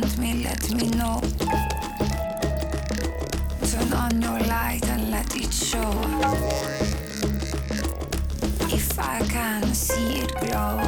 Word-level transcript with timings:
want 0.00 0.18
me, 0.18 0.42
let 0.42 0.70
me 0.74 0.88
know. 0.98 1.20
Turn 3.70 3.92
on 3.92 4.20
your 4.20 4.40
light 4.48 4.84
and 4.88 5.10
let 5.10 5.36
it 5.36 5.52
show. 5.52 5.92
If 8.74 8.98
I 8.98 9.20
can 9.28 9.62
see 9.72 10.22
it 10.22 10.34
glow. 10.40 10.83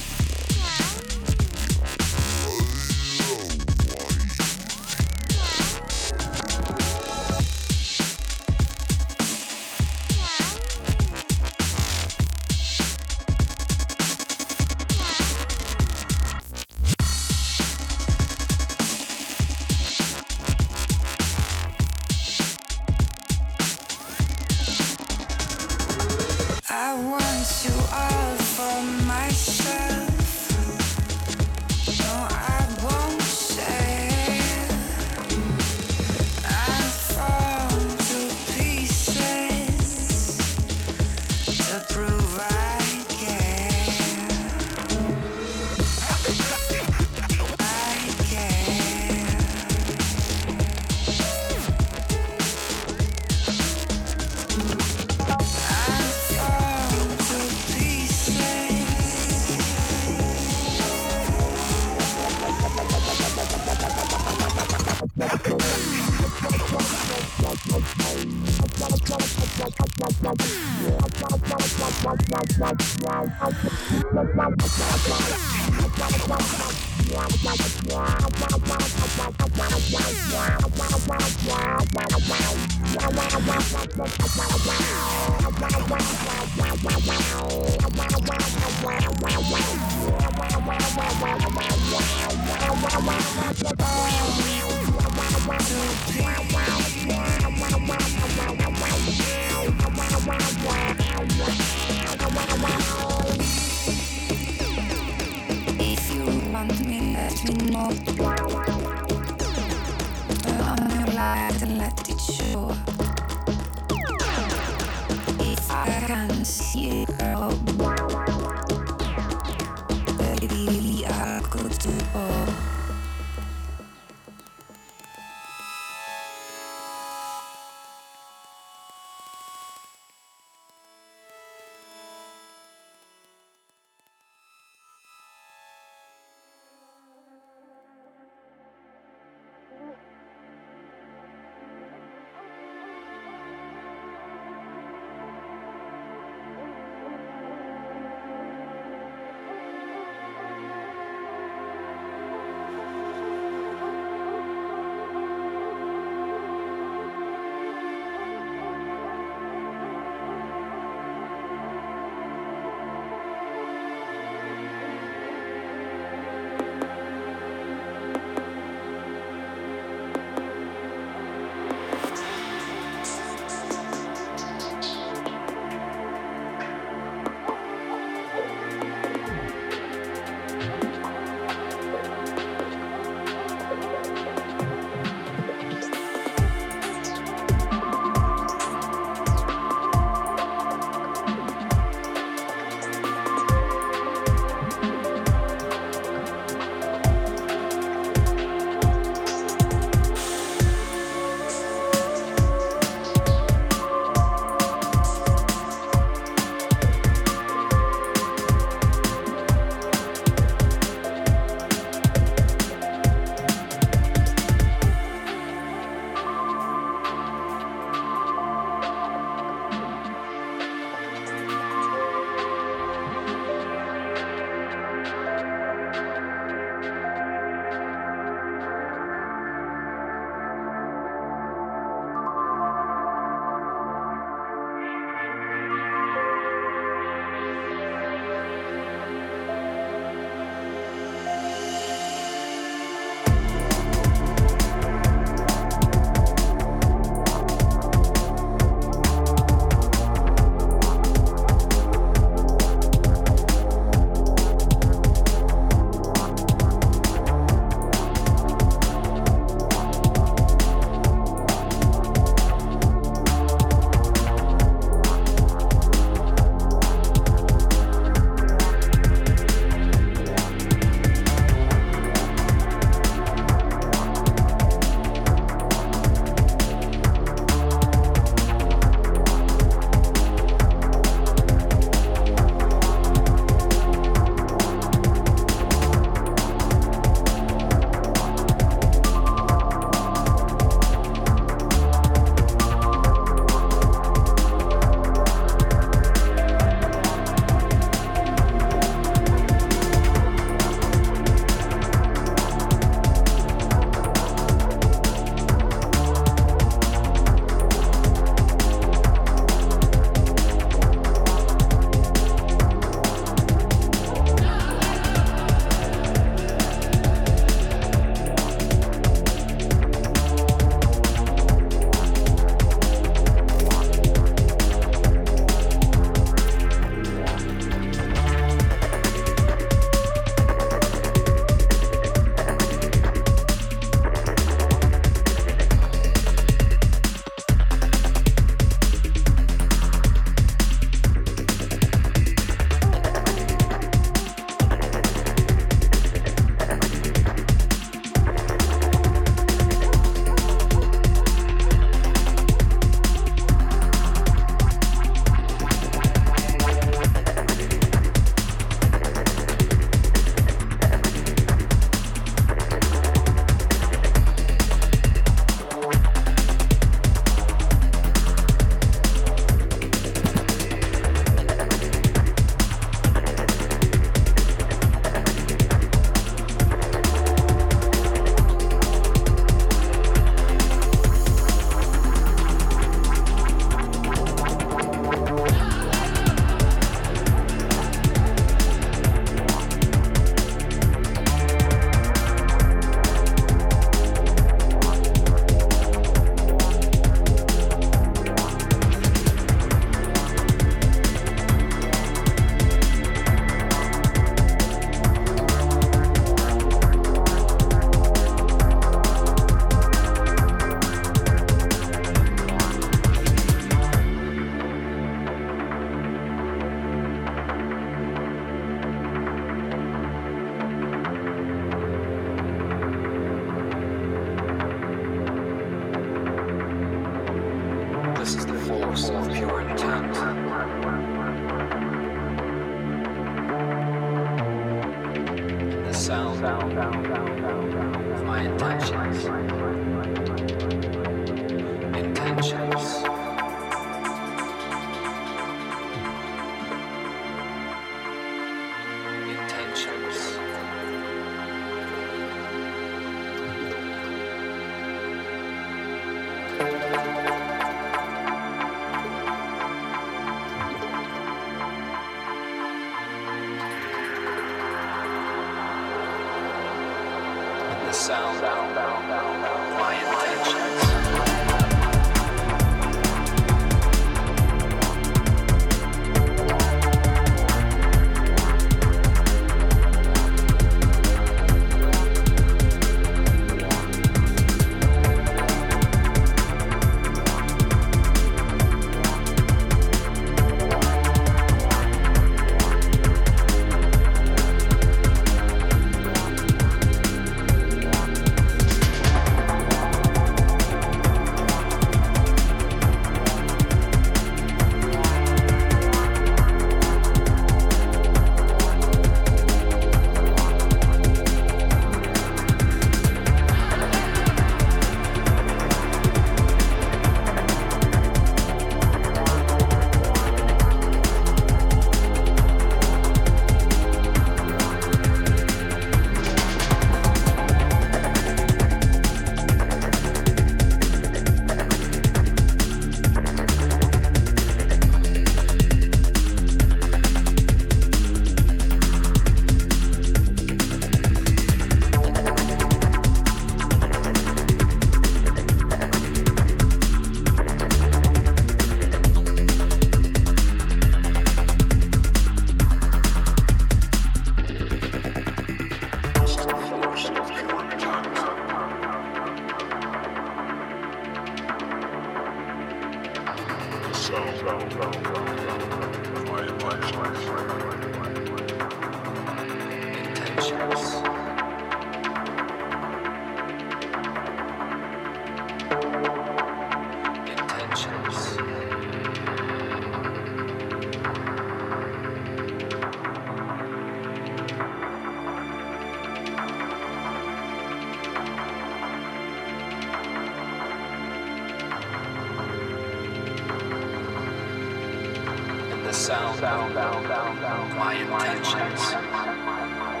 the 595.91 595.97
sound, 595.97 596.39
of 596.39 597.75
my 597.75 597.95
intentions. 597.95 600.00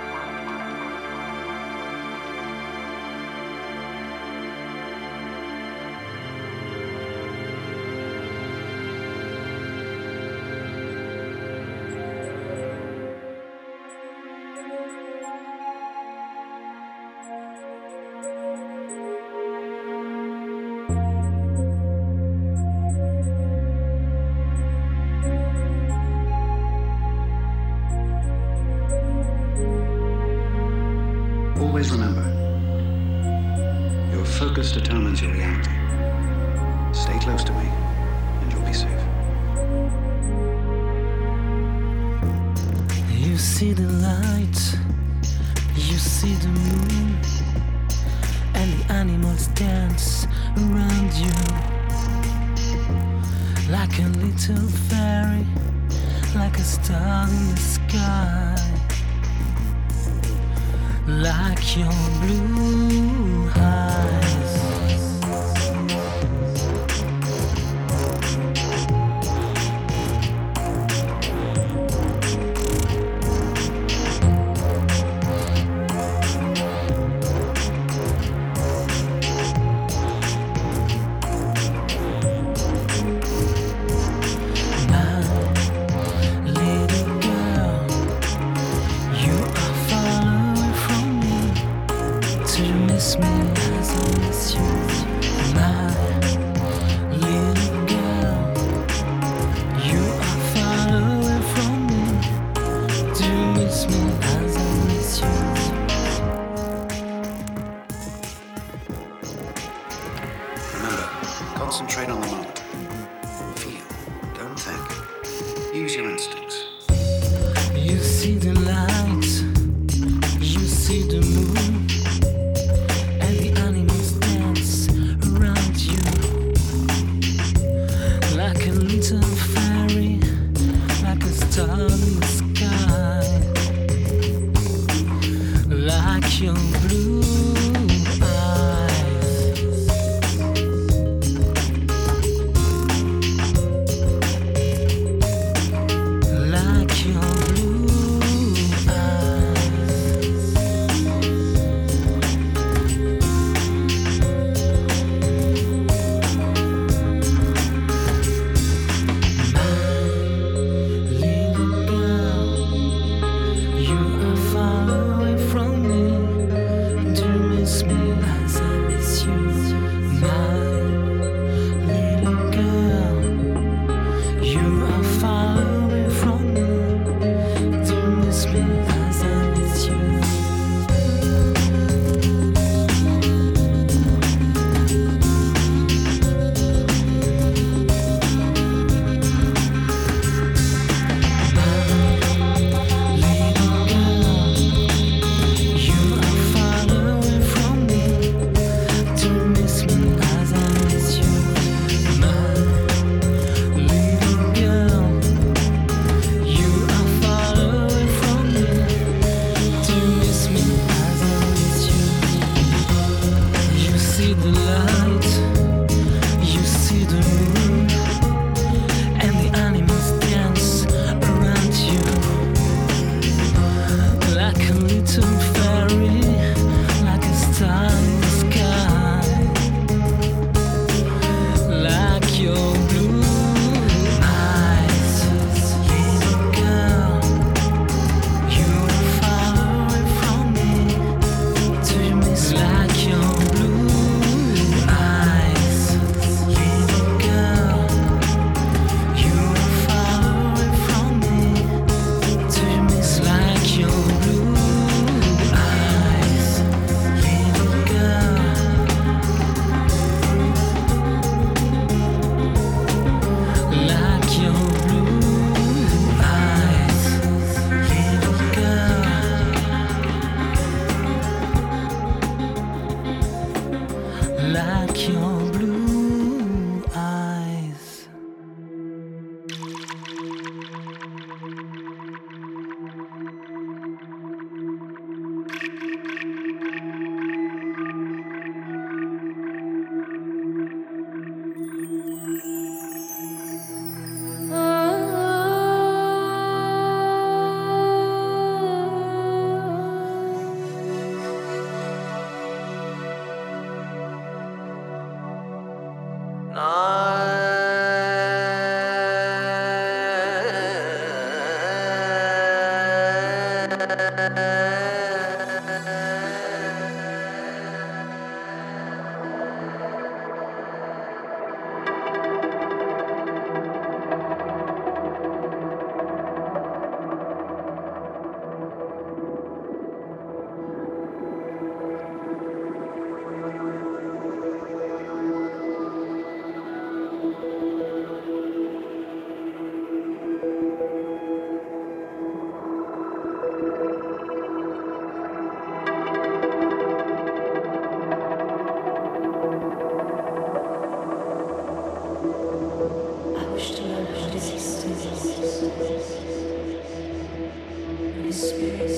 Like 93.17 93.50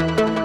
There 0.00 0.39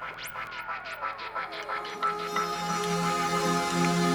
thank 0.00 0.24
you 4.04 4.09